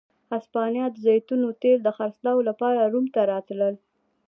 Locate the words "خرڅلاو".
1.97-2.39